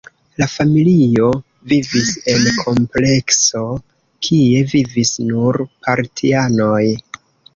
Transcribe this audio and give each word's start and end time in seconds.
La 0.41 0.45
familio 0.51 1.27
vivis 1.73 2.07
en 2.33 2.47
komplekso, 2.61 3.61
kie 4.27 4.63
vivis 4.73 5.11
nur 5.27 5.63
partianoj. 5.89 6.83